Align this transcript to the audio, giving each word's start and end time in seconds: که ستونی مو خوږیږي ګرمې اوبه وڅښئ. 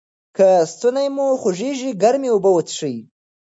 که 0.37 0.49
ستونی 0.71 1.07
مو 1.15 1.27
خوږیږي 1.41 1.91
ګرمې 2.01 2.29
اوبه 2.33 2.49
وڅښئ. 2.53 2.95